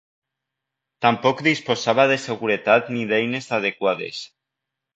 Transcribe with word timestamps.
Tampoc 1.05 1.43
disposava 1.49 2.07
de 2.13 2.17
seguretat 2.25 2.91
ni 2.97 3.07
d'eines 3.15 3.53
adequades. 3.61 4.27